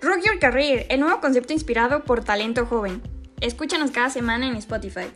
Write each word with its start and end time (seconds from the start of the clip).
Rock 0.00 0.20
Your 0.24 0.38
Career, 0.38 0.86
el 0.90 1.00
nuevo 1.00 1.20
concepto 1.20 1.52
inspirado 1.52 2.04
por 2.04 2.22
talento 2.22 2.66
joven. 2.66 3.02
Escúchanos 3.40 3.90
cada 3.90 4.10
semana 4.10 4.46
en 4.46 4.54
Spotify. 4.54 5.08